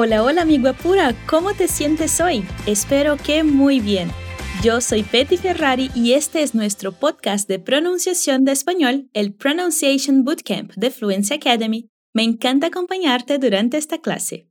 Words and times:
Hola, 0.00 0.22
hola 0.22 0.42
amigo 0.42 0.68
Apura, 0.68 1.12
¿cómo 1.28 1.54
te 1.54 1.66
sientes 1.66 2.20
hoy? 2.20 2.44
Espero 2.66 3.16
que 3.16 3.42
muy 3.42 3.80
bien. 3.80 4.08
Yo 4.62 4.80
soy 4.80 5.02
Betty 5.02 5.36
Ferrari 5.36 5.90
y 5.92 6.12
este 6.12 6.42
es 6.42 6.54
nuestro 6.54 6.92
podcast 6.92 7.48
de 7.48 7.58
pronunciación 7.58 8.44
de 8.44 8.52
español, 8.52 9.10
el 9.12 9.34
Pronunciation 9.34 10.22
Bootcamp 10.22 10.72
de 10.76 10.92
Fluency 10.92 11.34
Academy. 11.34 11.88
Me 12.14 12.22
encanta 12.22 12.68
acompanhar-te 12.68 13.38
durante 13.38 13.76
esta 13.76 13.98
classe. 13.98 14.46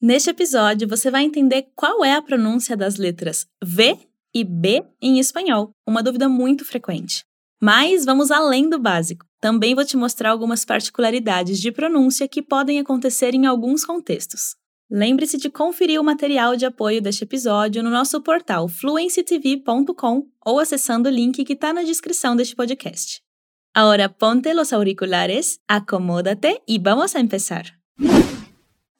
Neste 0.00 0.30
episódio, 0.30 0.88
você 0.88 1.10
vai 1.10 1.24
entender 1.24 1.66
qual 1.74 2.02
é 2.02 2.14
a 2.14 2.22
pronúncia 2.22 2.74
das 2.74 2.96
letras 2.96 3.46
V 3.62 3.98
e 4.32 4.44
B 4.44 4.82
em 5.02 5.18
espanhol, 5.18 5.72
uma 5.86 6.02
dúvida 6.02 6.26
muito 6.26 6.64
frequente. 6.64 7.22
Mas 7.60 8.06
vamos 8.06 8.30
além 8.30 8.70
do 8.70 8.78
básico. 8.78 9.26
Também 9.42 9.74
vou 9.74 9.84
te 9.84 9.98
mostrar 9.98 10.30
algumas 10.30 10.64
particularidades 10.64 11.60
de 11.60 11.70
pronúncia 11.70 12.26
que 12.26 12.40
podem 12.40 12.78
acontecer 12.78 13.34
em 13.34 13.44
alguns 13.44 13.84
contextos. 13.84 14.56
Lembre-se 14.88 15.36
de 15.36 15.50
conferir 15.50 16.00
o 16.00 16.04
material 16.04 16.54
de 16.54 16.64
apoio 16.64 17.02
deste 17.02 17.24
episódio 17.24 17.82
no 17.82 17.90
nosso 17.90 18.20
portal 18.20 18.68
fluencytv.com 18.68 20.28
ou 20.44 20.60
acessando 20.60 21.08
o 21.08 21.12
link 21.12 21.44
que 21.44 21.54
está 21.54 21.72
na 21.72 21.82
descrição 21.82 22.36
deste 22.36 22.54
podcast. 22.54 23.20
Agora 23.74 24.08
ponte 24.08 24.54
los 24.54 24.72
auriculares, 24.72 25.58
acomódate 25.66 26.62
e 26.68 26.78
vamos 26.78 27.16
a 27.16 27.20
empezar. 27.20 27.64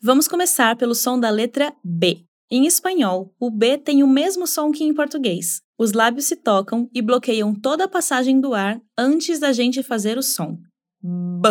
Vamos 0.03 0.27
começar 0.27 0.75
pelo 0.75 0.95
som 0.95 1.21
da 1.21 1.31
letra 1.31 1.73
B. 1.85 2.25
Em 2.51 2.67
espanhol, 2.67 3.33
o 3.39 3.49
B 3.49 3.79
tem 3.79 4.03
o 4.03 4.09
mesmo 4.09 4.45
som 4.45 4.73
que 4.73 4.83
em 4.83 4.93
português. 4.93 5.63
Os 5.79 5.93
lábios 5.93 6.27
se 6.27 6.35
tocam 6.35 6.91
e 6.93 7.01
bloqueiam 7.01 7.55
toda 7.55 7.85
a 7.85 7.89
passagem 7.89 8.41
do 8.41 8.55
ar 8.55 8.81
antes 8.99 9.39
da 9.39 9.53
gente 9.53 9.85
fazer 9.85 10.19
o 10.19 10.23
som. 10.23 10.59
B, 11.01 11.49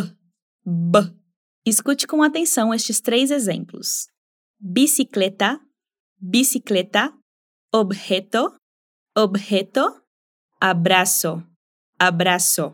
B. 0.66 1.00
Escute 1.66 2.06
com 2.06 2.22
atenção 2.22 2.74
estes 2.74 3.00
três 3.00 3.32
exemplos 3.32 4.14
bicicleta, 4.68 5.62
bicicleta, 6.20 7.14
objeto, 7.72 8.52
objeto, 9.16 9.82
abraço, 10.60 11.44
abraço. 12.00 12.74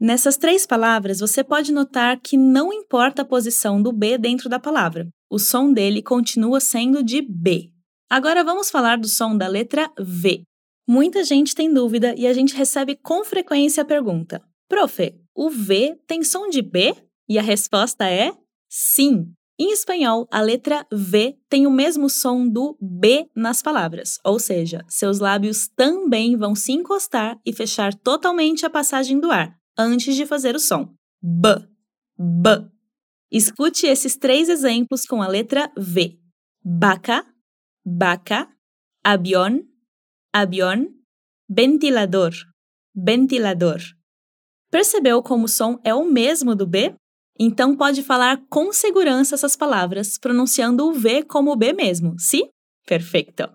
Nessas 0.00 0.36
três 0.36 0.64
palavras, 0.64 1.18
você 1.18 1.42
pode 1.42 1.72
notar 1.72 2.20
que 2.20 2.36
não 2.36 2.72
importa 2.72 3.22
a 3.22 3.24
posição 3.24 3.82
do 3.82 3.90
B 3.90 4.16
dentro 4.16 4.48
da 4.48 4.60
palavra, 4.60 5.08
o 5.28 5.40
som 5.40 5.72
dele 5.72 6.02
continua 6.02 6.60
sendo 6.60 7.02
de 7.02 7.20
B. 7.20 7.72
Agora 8.08 8.44
vamos 8.44 8.70
falar 8.70 8.96
do 8.96 9.08
som 9.08 9.36
da 9.36 9.48
letra 9.48 9.90
V. 9.98 10.44
Muita 10.86 11.24
gente 11.24 11.52
tem 11.52 11.72
dúvida 11.72 12.14
e 12.16 12.28
a 12.28 12.32
gente 12.32 12.54
recebe 12.54 12.94
com 12.94 13.24
frequência 13.24 13.82
a 13.82 13.86
pergunta: 13.86 14.40
Profe, 14.68 15.20
o 15.34 15.50
V 15.50 15.98
tem 16.06 16.22
som 16.22 16.48
de 16.48 16.62
B? 16.62 16.94
E 17.28 17.40
a 17.40 17.42
resposta 17.42 18.08
é 18.08 18.30
sim. 18.70 19.34
Em 19.56 19.70
espanhol, 19.70 20.26
a 20.32 20.40
letra 20.40 20.84
V 20.92 21.38
tem 21.48 21.64
o 21.64 21.70
mesmo 21.70 22.10
som 22.10 22.48
do 22.48 22.76
B 22.80 23.30
nas 23.36 23.62
palavras, 23.62 24.18
ou 24.24 24.40
seja, 24.40 24.84
seus 24.88 25.20
lábios 25.20 25.68
também 25.68 26.36
vão 26.36 26.56
se 26.56 26.72
encostar 26.72 27.38
e 27.46 27.52
fechar 27.52 27.94
totalmente 27.94 28.66
a 28.66 28.70
passagem 28.70 29.20
do 29.20 29.30
ar 29.30 29.56
antes 29.78 30.16
de 30.16 30.26
fazer 30.26 30.56
o 30.56 30.58
som. 30.58 30.92
B, 31.22 31.48
B. 32.18 32.68
Escute 33.30 33.86
esses 33.86 34.16
três 34.16 34.48
exemplos 34.48 35.06
com 35.06 35.22
a 35.22 35.28
letra 35.28 35.70
V: 35.78 36.18
vaca, 36.64 37.24
vaca, 37.86 38.48
avião, 39.04 39.62
avião, 40.32 40.88
ventilador, 41.48 42.32
ventilador. 42.92 43.78
Percebeu 44.68 45.22
como 45.22 45.44
o 45.44 45.48
som 45.48 45.78
é 45.84 45.94
o 45.94 46.04
mesmo 46.04 46.56
do 46.56 46.66
B? 46.66 46.92
Então 47.38 47.76
pode 47.76 48.02
falar 48.02 48.40
com 48.48 48.72
segurança 48.72 49.34
essas 49.34 49.56
palavras, 49.56 50.16
pronunciando 50.18 50.86
o 50.86 50.92
V 50.92 51.24
como 51.24 51.52
o 51.52 51.56
B 51.56 51.72
mesmo, 51.72 52.14
sim? 52.18 52.48
Perfeito! 52.86 53.48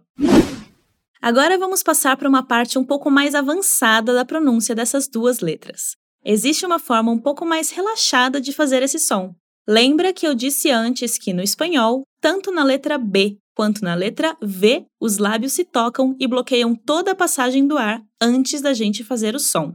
Agora 1.21 1.57
vamos 1.57 1.83
passar 1.83 2.15
para 2.17 2.29
uma 2.29 2.43
parte 2.43 2.79
um 2.79 2.83
pouco 2.83 3.11
mais 3.11 3.35
avançada 3.35 4.13
da 4.13 4.23
pronúncia 4.25 4.73
dessas 4.73 5.07
duas 5.07 5.39
letras. 5.39 5.95
Existe 6.23 6.65
uma 6.65 6.79
forma 6.79 7.11
um 7.11 7.17
pouco 7.17 7.45
mais 7.45 7.69
relaxada 7.69 8.39
de 8.39 8.53
fazer 8.53 8.83
esse 8.83 8.99
som. 8.99 9.33
Lembra 9.67 10.13
que 10.13 10.25
eu 10.25 10.33
disse 10.33 10.71
antes 10.71 11.17
que 11.17 11.33
no 11.33 11.41
espanhol, 11.41 12.03
tanto 12.21 12.51
na 12.51 12.63
letra 12.63 12.97
B 12.97 13.37
quanto 13.53 13.83
na 13.83 13.93
letra 13.93 14.37
V, 14.41 14.85
os 15.01 15.17
lábios 15.17 15.51
se 15.51 15.65
tocam 15.65 16.15
e 16.17 16.25
bloqueiam 16.25 16.73
toda 16.73 17.11
a 17.11 17.15
passagem 17.15 17.67
do 17.67 17.77
ar 17.77 18.01
antes 18.21 18.61
da 18.61 18.73
gente 18.73 19.03
fazer 19.03 19.35
o 19.35 19.39
som. 19.39 19.73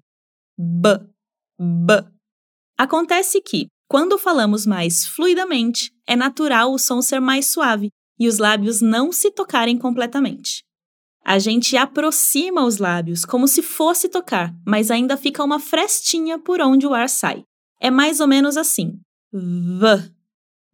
B, 0.59 0.89
B. 1.59 1.93
Acontece 2.79 3.43
que, 3.43 3.67
quando 3.89 4.19
falamos 4.19 4.67
mais 4.67 5.07
fluidamente, 5.07 5.93
é 6.07 6.17
natural 6.17 6.73
o 6.73 6.79
som 6.79 7.03
ser 7.03 7.21
mais 7.21 7.47
suave 7.47 7.91
e 8.19 8.29
os 8.29 8.39
lábios 8.39 8.81
não 8.81 9.13
se 9.13 9.31
tocarem 9.31 9.79
completamente. 9.79 10.65
A 11.25 11.39
gente 11.39 11.77
aproxima 11.77 12.65
os 12.65 12.79
lábios 12.79 13.25
como 13.25 13.49
se 13.49 13.63
fosse 13.63 14.09
tocar, 14.09 14.55
mas 14.67 14.91
ainda 14.91 15.17
fica 15.17 15.43
uma 15.43 15.59
frestinha 15.59 16.39
por 16.39 16.61
onde 16.61 16.87
o 16.87 16.93
ar 16.93 17.09
sai. 17.09 17.45
É 17.81 17.91
mais 17.91 18.21
ou 18.21 18.27
menos 18.27 18.57
assim. 18.57 19.01
V, 19.33 20.13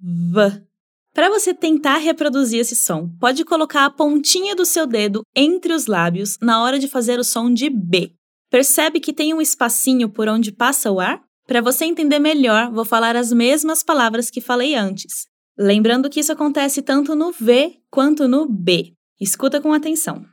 V. 0.00 0.66
Para 1.12 1.28
você 1.28 1.53
tentar 1.53 1.99
reproduzir 1.99 2.60
esse 2.60 2.76
som, 2.76 3.09
pode 3.19 3.44
colocar 3.44 3.84
a 3.84 3.91
pontinha 3.91 4.54
do 4.54 4.65
seu 4.65 4.87
dedo 4.87 5.22
entre 5.34 5.72
os 5.72 5.87
lábios 5.87 6.37
na 6.41 6.62
hora 6.62 6.78
de 6.78 6.88
fazer 6.88 7.19
o 7.19 7.25
som 7.25 7.53
de 7.53 7.69
B. 7.69 8.12
Percebe 8.50 9.00
que 9.00 9.12
tem 9.12 9.32
um 9.32 9.41
espacinho 9.41 10.09
por 10.09 10.28
onde 10.28 10.53
passa 10.53 10.91
o 10.91 11.00
ar? 11.00 11.22
Para 11.50 11.61
você 11.61 11.84
entender 11.84 12.21
melhor, 12.21 12.71
vou 12.71 12.84
falar 12.84 13.16
as 13.16 13.33
mesmas 13.33 13.83
palavras 13.83 14.31
que 14.31 14.41
falei 14.41 14.77
antes. 14.77 15.27
Lembrando 15.59 16.09
que 16.09 16.21
isso 16.21 16.31
acontece 16.31 16.81
tanto 16.81 17.16
no 17.16 17.33
V 17.33 17.77
quanto 17.91 18.28
no 18.28 18.49
B. 18.49 18.93
Escuta 19.21 19.61
com 19.61 19.72
atenção. 19.72 20.25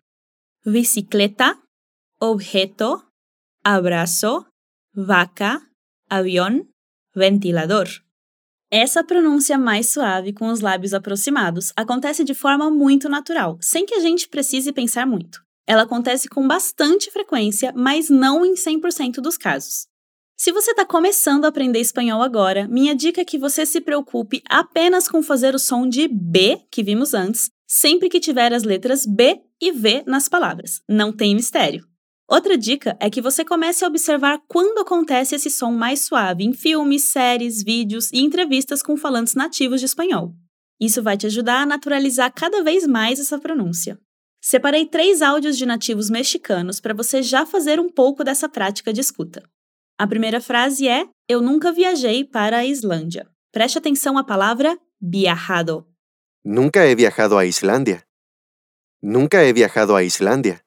Bicicleta, 0.64 1.58
objeto, 2.22 3.04
abraço, 3.64 4.46
vaca, 4.94 5.60
avião, 6.08 6.64
ventilador. 7.16 7.88
Essa 8.70 9.04
pronúncia 9.04 9.58
mais 9.58 9.90
suave, 9.90 10.32
com 10.34 10.50
os 10.50 10.60
lábios 10.60 10.94
aproximados, 10.94 11.74
acontece 11.76 12.24
de 12.24 12.36
forma 12.36 12.70
muito 12.70 13.10
natural, 13.10 13.58
sem 13.60 13.88
que 13.88 13.96
a 13.96 14.00
gente 14.00 14.30
precise 14.30 14.72
pensar 14.72 15.08
muito. 15.08 15.42
Ela 15.66 15.82
acontece 15.82 16.30
com 16.30 16.48
bastante 16.48 17.10
frequência, 17.10 17.74
mas 17.76 18.08
não 18.08 18.46
em 18.46 18.54
100% 18.54 19.14
dos 19.14 19.36
casos. 19.36 19.88
Se 20.40 20.52
você 20.52 20.70
está 20.70 20.86
começando 20.86 21.46
a 21.46 21.48
aprender 21.48 21.80
espanhol 21.80 22.22
agora, 22.22 22.68
minha 22.68 22.94
dica 22.94 23.22
é 23.22 23.26
que 23.26 23.40
você 23.40 23.66
se 23.66 23.82
preocupe 23.82 24.44
apenas 24.48 25.08
com 25.08 25.24
fazer 25.24 25.56
o 25.56 25.60
som 25.60 25.90
de 25.90 26.08
B, 26.08 26.62
que 26.70 26.84
vimos 26.84 27.16
antes, 27.16 27.50
sempre 27.68 28.08
que 28.08 28.20
tiver 28.20 28.54
as 28.54 28.62
letras 28.62 29.04
B 29.04 29.42
e 29.60 29.72
V 29.72 30.04
nas 30.06 30.30
palavras. 30.30 30.80
Não 30.88 31.12
tem 31.12 31.34
mistério. 31.34 31.88
Outra 32.30 32.56
dica 32.56 32.96
é 33.00 33.10
que 33.10 33.20
você 33.20 33.44
comece 33.44 33.84
a 33.84 33.88
observar 33.88 34.40
quando 34.48 34.78
acontece 34.78 35.34
esse 35.34 35.50
som 35.50 35.72
mais 35.72 36.02
suave 36.02 36.44
em 36.44 36.54
filmes, 36.54 37.06
séries, 37.06 37.64
vídeos 37.64 38.12
e 38.14 38.20
entrevistas 38.20 38.84
com 38.84 38.96
falantes 38.96 39.34
nativos 39.34 39.80
de 39.80 39.88
espanhol. 39.88 40.36
Isso 40.80 41.02
vai 41.02 41.18
te 41.18 41.26
ajudar 41.26 41.64
a 41.64 41.66
naturalizar 41.66 42.32
cada 42.32 42.62
vez 42.62 42.86
mais 42.86 43.20
essa 43.20 43.40
pronúncia. 43.40 44.00
Separei 44.40 44.86
três 44.86 45.24
áudios 45.24 45.58
de 45.58 45.66
nativos 45.66 46.12
mexicanos 46.12 46.80
para 46.80 46.94
você 46.94 47.24
já 47.24 47.44
fazer 47.44 47.80
um 47.80 47.90
pouco 47.90 48.24
dessa 48.24 48.48
prática 48.48 48.94
de 48.94 49.02
escuta. 49.02 49.42
A 50.00 50.06
primeira 50.06 50.40
frase 50.40 50.88
é: 50.88 51.08
Eu 51.28 51.42
nunca 51.42 51.72
viajei 51.72 52.24
para 52.24 52.58
a 52.58 52.66
Islândia. 52.66 53.28
Preste 53.52 53.80
atenção 53.80 54.16
à 54.16 54.24
palavra 54.24 54.78
viajado. 55.02 55.88
Nunca 56.46 56.86
he 56.86 56.96
viajado 56.96 57.36
a 57.36 57.46
Islandia. 57.46 58.04
Nunca 59.02 59.44
he 59.44 59.52
viajado 59.52 59.96
a 59.96 60.04
Islandia. 60.04 60.62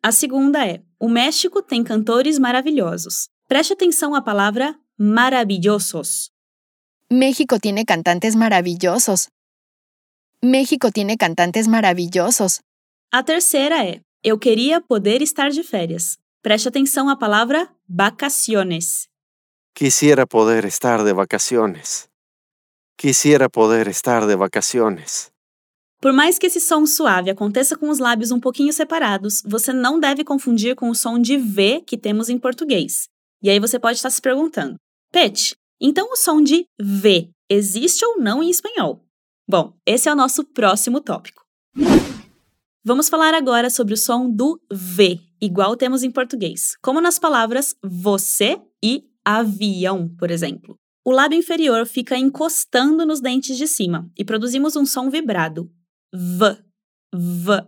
A 0.00 0.12
segunda 0.12 0.64
é: 0.64 0.84
O 1.00 1.08
México 1.08 1.62
tem 1.62 1.82
cantores 1.82 2.38
maravilhosos. 2.38 3.28
Preste 3.48 3.72
atenção 3.72 4.14
à 4.14 4.22
palavra 4.22 4.78
maravillosos. 4.96 6.30
México 7.10 7.58
tiene 7.58 7.84
cantantes 7.84 8.36
maravillosos. 8.36 9.30
México 10.40 10.92
tiene 10.92 11.16
cantantes 11.16 11.66
maravillosos. 11.66 12.60
A 13.10 13.24
terceira 13.24 13.84
é: 13.84 14.00
Eu 14.22 14.38
queria 14.38 14.80
poder 14.80 15.22
estar 15.22 15.50
de 15.50 15.64
férias. 15.64 16.20
Preste 16.40 16.68
atenção 16.68 17.08
à 17.10 17.16
palavra 17.16 17.68
vacaciones. 17.92 19.08
Quisiera 19.74 20.24
poder 20.24 20.64
estar 20.64 21.02
de 21.02 21.12
vacaciones. 21.12 22.08
Quisiera 22.96 23.50
poder 23.50 23.88
estar 23.88 24.26
de 24.28 24.36
vacaciones. 24.36 25.32
Por 26.00 26.12
mais 26.12 26.38
que 26.38 26.46
esse 26.46 26.60
som 26.60 26.86
suave 26.86 27.30
aconteça 27.30 27.76
com 27.76 27.88
os 27.90 27.98
lábios 27.98 28.30
um 28.30 28.38
pouquinho 28.38 28.72
separados, 28.72 29.42
você 29.44 29.72
não 29.72 29.98
deve 29.98 30.22
confundir 30.22 30.76
com 30.76 30.88
o 30.88 30.94
som 30.94 31.18
de 31.18 31.36
V 31.36 31.82
que 31.84 31.98
temos 31.98 32.28
em 32.28 32.38
português. 32.38 33.08
E 33.42 33.50
aí 33.50 33.58
você 33.58 33.76
pode 33.76 33.96
estar 33.96 34.10
se 34.10 34.22
perguntando: 34.22 34.76
Pet, 35.10 35.56
então 35.80 36.12
o 36.12 36.16
som 36.16 36.40
de 36.40 36.64
V 36.80 37.28
existe 37.50 38.04
ou 38.04 38.20
não 38.20 38.40
em 38.40 38.50
espanhol? 38.50 39.04
Bom, 39.48 39.74
esse 39.84 40.08
é 40.08 40.12
o 40.12 40.16
nosso 40.16 40.44
próximo 40.44 41.00
tópico. 41.00 41.42
Vamos 42.84 43.08
falar 43.08 43.34
agora 43.34 43.68
sobre 43.68 43.94
o 43.94 43.96
som 43.96 44.30
do 44.30 44.60
V, 44.72 45.20
igual 45.40 45.76
temos 45.76 46.02
em 46.02 46.10
português, 46.10 46.76
como 46.82 47.00
nas 47.00 47.18
palavras 47.18 47.74
você 47.82 48.60
e 48.82 49.04
avião, 49.24 50.08
por 50.18 50.30
exemplo. 50.30 50.76
o 51.04 51.10
lábio 51.10 51.38
inferior 51.38 51.86
fica 51.86 52.16
encostando 52.16 53.06
nos 53.06 53.20
dentes 53.20 53.56
de 53.56 53.66
cima 53.66 54.10
e 54.16 54.24
produzimos 54.24 54.76
um 54.76 54.84
som 54.84 55.10
vibrado. 55.10 55.70
V, 56.14 56.56
V. 57.14 57.64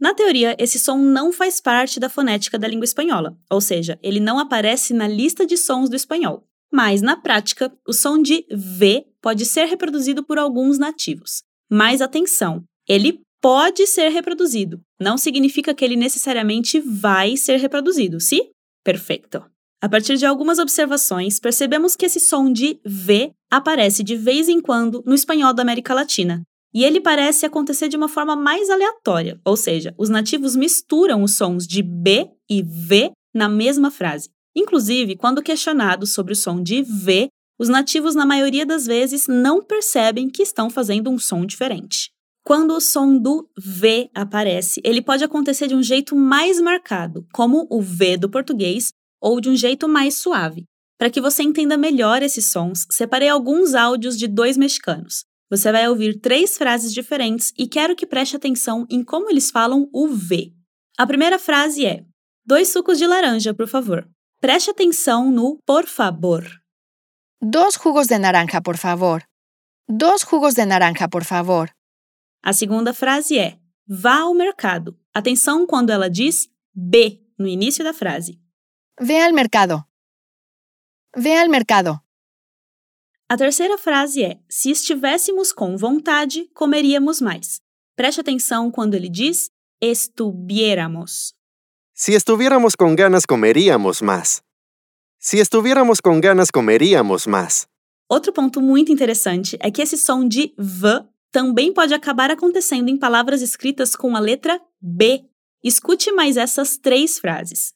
Na 0.00 0.12
teoria, 0.12 0.54
esse 0.58 0.78
som 0.78 0.98
não 0.98 1.32
faz 1.32 1.60
parte 1.60 1.98
da 1.98 2.08
fonética 2.08 2.58
da 2.58 2.68
língua 2.68 2.84
espanhola, 2.84 3.36
ou 3.50 3.60
seja, 3.60 3.98
ele 4.02 4.20
não 4.20 4.38
aparece 4.38 4.92
na 4.92 5.08
lista 5.08 5.46
de 5.46 5.56
sons 5.56 5.88
do 5.88 5.96
espanhol. 5.96 6.46
Mas, 6.72 7.00
na 7.00 7.16
prática, 7.16 7.72
o 7.86 7.92
som 7.92 8.20
de 8.20 8.44
V 8.50 9.06
pode 9.22 9.46
ser 9.46 9.66
reproduzido 9.66 10.22
por 10.24 10.38
alguns 10.38 10.78
nativos. 10.78 11.42
Mas 11.70 12.02
atenção, 12.02 12.64
ele 12.86 13.20
pode 13.44 13.86
ser 13.86 14.08
reproduzido, 14.08 14.80
não 14.98 15.18
significa 15.18 15.74
que 15.74 15.84
ele 15.84 15.96
necessariamente 15.96 16.80
vai 16.80 17.36
ser 17.36 17.58
reproduzido, 17.58 18.18
sim? 18.18 18.48
Perfeito. 18.82 19.44
A 19.82 19.86
partir 19.86 20.16
de 20.16 20.24
algumas 20.24 20.58
observações, 20.58 21.38
percebemos 21.38 21.94
que 21.94 22.06
esse 22.06 22.18
som 22.18 22.50
de 22.50 22.80
V 22.86 23.32
aparece 23.52 24.02
de 24.02 24.16
vez 24.16 24.48
em 24.48 24.62
quando 24.62 25.02
no 25.04 25.14
espanhol 25.14 25.52
da 25.52 25.60
América 25.60 25.92
Latina, 25.92 26.40
e 26.72 26.84
ele 26.84 27.02
parece 27.02 27.44
acontecer 27.44 27.88
de 27.88 27.98
uma 27.98 28.08
forma 28.08 28.34
mais 28.34 28.70
aleatória, 28.70 29.38
ou 29.44 29.58
seja, 29.58 29.94
os 29.98 30.08
nativos 30.08 30.56
misturam 30.56 31.22
os 31.22 31.36
sons 31.36 31.66
de 31.66 31.82
B 31.82 32.26
e 32.48 32.62
V 32.62 33.12
na 33.34 33.46
mesma 33.46 33.90
frase. 33.90 34.30
Inclusive, 34.56 35.16
quando 35.16 35.42
questionados 35.42 36.14
sobre 36.14 36.32
o 36.32 36.36
som 36.36 36.62
de 36.62 36.82
V, 36.82 37.28
os 37.58 37.68
nativos, 37.68 38.14
na 38.14 38.24
maioria 38.24 38.64
das 38.64 38.86
vezes, 38.86 39.26
não 39.28 39.62
percebem 39.62 40.30
que 40.30 40.42
estão 40.42 40.70
fazendo 40.70 41.10
um 41.10 41.18
som 41.18 41.44
diferente. 41.44 42.13
Quando 42.44 42.74
o 42.74 42.80
som 42.80 43.16
do 43.16 43.48
V 43.56 44.10
aparece, 44.14 44.78
ele 44.84 45.00
pode 45.00 45.24
acontecer 45.24 45.66
de 45.66 45.74
um 45.74 45.82
jeito 45.82 46.14
mais 46.14 46.60
marcado, 46.60 47.26
como 47.32 47.66
o 47.70 47.80
V 47.80 48.18
do 48.18 48.28
português, 48.28 48.92
ou 49.18 49.40
de 49.40 49.48
um 49.48 49.56
jeito 49.56 49.88
mais 49.88 50.16
suave. 50.18 50.64
Para 50.98 51.08
que 51.08 51.22
você 51.22 51.42
entenda 51.42 51.78
melhor 51.78 52.22
esses 52.22 52.50
sons, 52.50 52.86
separei 52.90 53.30
alguns 53.30 53.74
áudios 53.74 54.18
de 54.18 54.28
dois 54.28 54.58
mexicanos. 54.58 55.24
Você 55.50 55.72
vai 55.72 55.88
ouvir 55.88 56.20
três 56.20 56.58
frases 56.58 56.92
diferentes 56.92 57.50
e 57.58 57.66
quero 57.66 57.96
que 57.96 58.06
preste 58.06 58.36
atenção 58.36 58.86
em 58.90 59.02
como 59.02 59.30
eles 59.30 59.50
falam 59.50 59.88
o 59.90 60.08
V. 60.08 60.52
A 60.98 61.06
primeira 61.06 61.38
frase 61.38 61.86
é: 61.86 62.04
Dois 62.44 62.68
sucos 62.68 62.98
de 62.98 63.06
laranja, 63.06 63.54
por 63.54 63.66
favor. 63.66 64.06
Preste 64.38 64.68
atenção 64.68 65.30
no 65.30 65.58
por 65.64 65.86
favor. 65.86 66.44
Dos 67.40 67.74
jugos 67.82 68.06
de 68.06 68.18
naranja, 68.18 68.60
por 68.60 68.76
favor. 68.76 69.22
Dos 69.88 70.20
jugos 70.20 70.52
de 70.52 70.66
naranja, 70.66 71.08
por 71.08 71.24
favor. 71.24 71.70
A 72.46 72.52
segunda 72.52 72.92
frase 72.92 73.38
é: 73.38 73.58
vá 73.88 74.18
ao 74.20 74.34
mercado. 74.34 74.98
Atenção 75.14 75.66
quando 75.66 75.88
ela 75.88 76.10
diz 76.10 76.46
B 76.74 77.22
no 77.38 77.48
início 77.48 77.82
da 77.82 77.94
frase. 77.94 78.38
Ve 79.00 79.18
al 79.22 79.32
mercado. 79.32 79.82
Ve 81.16 81.34
al 81.38 81.48
mercado. 81.48 81.98
A 83.30 83.36
terceira 83.38 83.78
frase 83.78 84.22
é: 84.22 84.38
se 84.46 84.70
estivéssemos 84.70 85.54
com 85.54 85.78
vontade, 85.78 86.46
comeríamos 86.52 87.18
mais. 87.22 87.62
Preste 87.96 88.20
atenção 88.20 88.70
quando 88.70 88.94
ele 88.94 89.08
diz 89.08 89.50
estuviéramos. 89.80 91.34
Si 91.94 92.12
estuviéramos 92.12 92.76
con 92.76 92.94
ganas, 92.94 93.24
comeríamos 93.24 94.02
más. 94.02 94.42
Si 95.18 95.40
estuviéramos 95.40 96.02
con 96.02 96.20
ganas, 96.20 96.50
comeríamos 96.50 97.26
más. 97.26 97.66
Outro 98.06 98.34
ponto 98.34 98.60
muito 98.60 98.92
interessante 98.92 99.56
é 99.60 99.70
que 99.70 99.80
esse 99.80 99.96
som 99.96 100.28
de 100.28 100.52
V 100.58 101.13
também 101.34 101.72
pode 101.72 101.92
acabar 101.92 102.30
acontecendo 102.30 102.88
em 102.88 102.96
palavras 102.96 103.42
escritas 103.42 103.96
com 103.96 104.14
a 104.14 104.20
letra 104.20 104.60
B. 104.80 105.24
Escute 105.64 106.12
mais 106.12 106.36
essas 106.36 106.76
três 106.76 107.18
frases. 107.18 107.72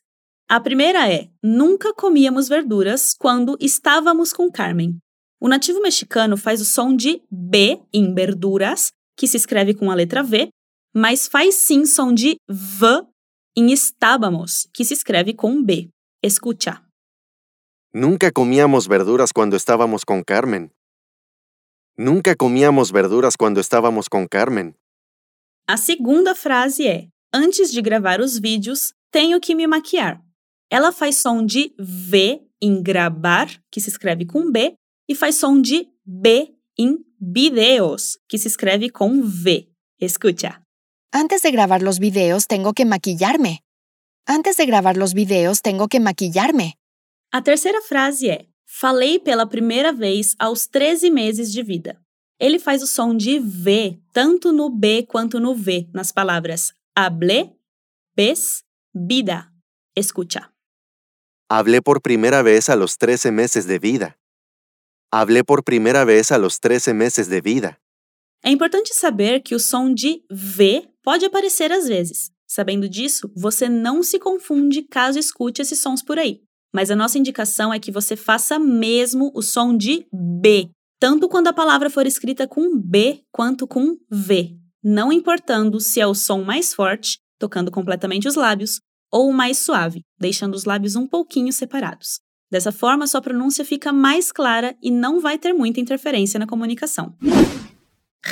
A 0.49 0.61
primeira 0.61 1.13
é: 1.13 1.29
Nunca 1.43 1.93
comíamos 1.93 2.49
verduras 2.49 3.17
quando 3.19 3.59
estávamos 3.61 4.33
com 4.33 4.49
Carmen. 4.49 4.97
O 5.41 5.49
nativo 5.49 5.83
mexicano 5.83 6.37
faz 6.37 6.61
o 6.61 6.65
som 6.65 6.95
de 6.95 7.21
B 7.29 7.83
em 7.93 8.15
verduras, 8.15 8.93
que 9.17 9.27
se 9.27 9.37
escreve 9.37 9.75
com 9.75 9.91
a 9.91 9.95
letra 9.97 10.23
V, 10.23 10.51
mas 10.95 11.27
faz 11.27 11.57
sim 11.57 11.85
som 11.85 12.15
de 12.15 12.37
V 12.49 13.05
em 13.57 13.73
estábamos, 13.73 14.69
que 14.73 14.85
se 14.85 14.95
escreve 14.95 15.35
com 15.35 15.65
B. 15.65 15.89
Escucha. 16.23 16.81
Nunca 17.93 18.31
comíamos 18.31 18.87
verduras 18.87 19.33
cuando 19.33 19.57
estábamos 19.57 20.05
con 20.05 20.23
Carmen. 20.23 20.71
Nunca 22.01 22.37
comíamos 22.37 22.93
verduras 22.93 23.37
cuando 23.37 23.61
estábamos 23.61 24.09
con 24.09 24.29
Carmen. 24.29 24.77
A 25.67 25.77
segunda 25.77 26.33
frase 26.33 26.87
é: 26.87 27.09
Antes 27.35 27.73
de 27.73 27.83
gravar 27.83 28.21
os 28.21 28.39
vídeos, 28.39 28.95
tenho 29.11 29.41
que 29.41 29.53
me 29.57 29.67
maquiar. 29.67 30.23
Ela 30.71 30.93
faz 30.93 31.17
som 31.17 31.45
de 31.45 31.75
V 31.77 32.41
em 32.63 32.81
gravar, 32.81 33.49
que 33.69 33.81
se 33.81 33.91
escreve 33.91 34.27
com 34.27 34.49
B, 34.49 34.77
e 35.09 35.15
faz 35.17 35.39
som 35.39 35.61
de 35.61 35.89
B 36.07 36.55
em 36.79 36.99
videos, 37.21 38.17
que 38.29 38.39
se 38.39 38.47
escreve 38.47 38.91
com 38.91 39.21
V. 39.21 39.69
Escucha. 40.01 40.63
Antes 41.13 41.43
de 41.43 41.51
grabar 41.51 41.83
los 41.83 41.99
videos 41.99 42.47
tengo 42.47 42.75
que 42.75 42.85
maquillarme. 42.85 43.65
Antes 44.25 44.57
de 44.57 44.67
grabar 44.67 44.97
los 44.97 45.15
videos 45.15 45.63
tengo 45.63 45.89
que 45.89 45.99
maquillarme. 45.99 46.75
A 47.33 47.43
terceira 47.43 47.83
frase 47.83 48.31
é: 48.31 48.48
Falei 48.71 49.19
pela 49.19 49.47
primeira 49.47 49.95
vez 49.95 50.37
aos 50.39 50.67
13 50.67 51.09
meses 51.09 51.51
de 51.51 51.63
vida. 51.63 51.99
Ele 52.39 52.59
faz 52.59 52.83
o 52.83 52.87
som 52.87 53.17
de 53.17 53.39
V 53.39 53.99
tanto 54.13 54.53
no 54.53 54.69
B 54.69 55.05
quanto 55.05 55.41
no 55.41 55.55
V 55.55 55.89
nas 55.95 56.13
palavras 56.13 56.75
hablé, 56.95 57.57
ves, 58.15 58.65
vida. 58.95 59.51
Escucha. 59.97 60.53
Hablé 61.49 61.81
por 61.81 62.03
primera 62.03 62.43
vez 62.43 62.69
a 62.69 62.77
los 62.77 62.99
13 62.99 63.31
meses 63.31 63.65
de 63.65 63.79
vida. 63.79 64.19
Hablé 65.11 65.43
por 65.43 65.65
primera 65.65 66.05
vez 66.05 66.31
a 66.31 66.37
los 66.37 66.61
13 66.61 66.93
meses 66.93 67.27
de 67.27 67.41
vida. 67.41 67.81
É 68.45 68.51
importante 68.51 68.93
saber 68.93 69.41
que 69.41 69.55
o 69.55 69.59
som 69.59 69.93
de 69.93 70.23
V 70.31 70.87
pode 71.03 71.25
aparecer 71.25 71.73
às 71.73 71.89
vezes. 71.89 72.31
Sabendo 72.47 72.87
disso, 72.87 73.33
você 73.35 73.67
não 73.69 74.03
se 74.03 74.19
confunde 74.19 74.83
caso 74.83 75.19
escute 75.19 75.63
esses 75.63 75.81
sons 75.81 76.03
por 76.03 76.19
aí. 76.19 76.43
Mas 76.73 76.91
a 76.91 76.97
nossa 76.97 77.19
indicação 77.19 77.73
é 77.73 77.79
que 77.79 77.91
você 77.91 78.17
faça 78.17 78.59
mesmo 78.59 79.31
o 79.35 79.43
som 79.43 79.77
de 79.77 80.07
B, 80.13 80.71
tanto 81.01 81.29
quando 81.29 81.49
a 81.49 81.53
palavra 81.53 81.89
for 81.89 82.07
escrita 82.07 82.47
com 82.47 82.79
B 82.79 83.23
quanto 83.33 83.67
com 83.67 83.97
V, 84.11 84.57
não 84.83 85.13
importando 85.13 85.81
se 85.81 86.01
é 86.01 86.07
o 86.07 86.15
som 86.15 86.43
mais 86.43 86.75
forte, 86.75 87.19
tocando 87.39 87.71
completamente 87.71 88.29
os 88.29 88.35
lábios, 88.35 88.81
ou 89.11 89.29
o 89.29 89.33
mais 89.33 89.59
suave, 89.59 90.03
deixando 90.19 90.55
os 90.55 90.65
lábios 90.65 90.97
um 90.97 91.07
pouquinho 91.07 91.53
separados. 91.53 92.21
Dessa 92.51 92.73
forma, 92.73 93.07
sua 93.07 93.21
pronúncia 93.21 93.65
fica 93.65 93.93
mais 93.93 94.33
clara 94.33 94.77
e 94.83 94.91
não 94.91 95.21
vai 95.21 95.39
ter 95.39 95.53
muita 95.53 95.81
interferência 95.81 96.39
na 96.39 96.47
comunicação. 96.47 97.15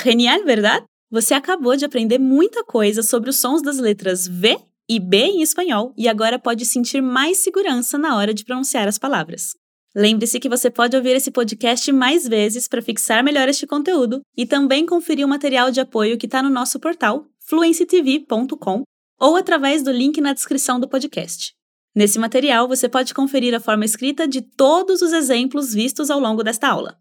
Genial, 0.03 0.43
verdade? 0.43 0.85
Você 1.09 1.33
acabou 1.33 1.75
de 1.75 1.85
aprender 1.85 2.17
muita 2.17 2.63
coisa 2.63 3.01
sobre 3.01 3.29
os 3.29 3.39
sons 3.39 3.61
das 3.61 3.77
letras 3.77 4.27
V 4.27 4.57
e 4.89 4.99
B 4.99 5.17
em 5.17 5.41
espanhol 5.41 5.93
e 5.97 6.07
agora 6.07 6.39
pode 6.39 6.65
sentir 6.65 7.01
mais 7.01 7.37
segurança 7.39 7.97
na 7.97 8.15
hora 8.15 8.33
de 8.33 8.45
pronunciar 8.45 8.87
as 8.87 8.97
palavras. 8.97 9.55
Lembre-se 9.95 10.39
que 10.39 10.49
você 10.49 10.69
pode 10.69 10.95
ouvir 10.95 11.15
esse 11.15 11.31
podcast 11.31 11.91
mais 11.91 12.27
vezes 12.27 12.67
para 12.67 12.81
fixar 12.81 13.23
melhor 13.23 13.49
este 13.49 13.65
conteúdo 13.65 14.21
e 14.37 14.45
também 14.45 14.85
conferir 14.85 15.25
o 15.25 15.29
material 15.29 15.71
de 15.71 15.79
apoio 15.79 16.17
que 16.17 16.27
está 16.27 16.41
no 16.43 16.49
nosso 16.49 16.79
portal 16.79 17.25
fluencytv.com 17.47 18.83
ou 19.19 19.35
através 19.35 19.81
do 19.81 19.91
link 19.91 20.21
na 20.21 20.33
descrição 20.33 20.79
do 20.79 20.87
podcast. 20.87 21.53
Nesse 21.95 22.19
material, 22.19 22.67
você 22.67 22.87
pode 22.87 23.13
conferir 23.13 23.55
a 23.55 23.59
forma 23.59 23.83
escrita 23.83 24.27
de 24.27 24.41
todos 24.41 25.01
os 25.01 25.11
exemplos 25.11 25.73
vistos 25.73 26.11
ao 26.11 26.19
longo 26.19 26.43
desta 26.43 26.67
aula. 26.67 26.95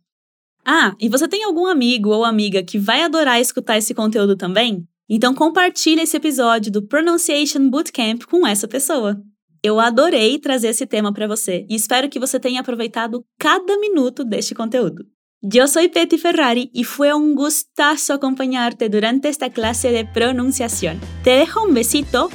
Ah, 0.65 0.97
e 0.99 1.09
você 1.09 1.29
tem 1.29 1.45
algum 1.45 1.67
amigo 1.67 2.09
ou 2.09 2.25
amiga 2.25 2.63
que 2.63 2.79
vai 2.79 3.03
adorar 3.03 3.41
escutar 3.41 3.77
esse 3.77 3.95
conteúdo 3.95 4.37
também? 4.37 4.89
Então 5.09 5.35
compartilhe 5.35 6.03
esse 6.03 6.17
episódio 6.17 6.71
do 6.73 6.87
Pronunciation 6.87 7.69
Bootcamp 7.71 8.25
com 8.25 8.47
essa 8.47 8.67
pessoa. 8.67 9.17
Eu 9.63 9.81
adorei 9.81 10.39
trazer 10.39 10.69
esse 10.69 10.87
tema 10.87 11.13
para 11.13 11.27
você 11.27 11.65
e 11.69 11.75
espero 11.75 12.09
que 12.09 12.19
você 12.19 12.39
tenha 12.39 12.61
aproveitado 12.61 13.25
cada 13.39 13.79
minuto 13.79 14.25
deste 14.25 14.55
conteúdo. 14.55 15.05
Eu 15.55 15.69
sou 15.69 15.89
Petty 15.89 16.19
Ferrari 16.19 16.71
y 16.75 16.83
fue 16.83 17.13
un 17.15 17.35
gustazo 17.35 18.15
acompañarte 18.15 18.89
durante 18.89 19.29
esta 19.29 19.51
clase 19.51 19.91
de 19.91 20.05
pronunciación. 20.05 20.99
Te 21.23 21.31
dejo 21.31 21.63
un 21.63 21.75
besito 21.75 22.31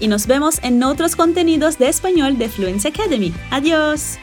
y 0.00 0.08
nos 0.08 0.26
vemos 0.26 0.58
en 0.62 0.82
otros 0.82 1.14
contenidos 1.14 1.78
de 1.78 1.88
español 1.88 2.36
de 2.36 2.48
Fluency 2.48 2.88
Academy. 2.88 3.32
Adiós. 3.50 4.18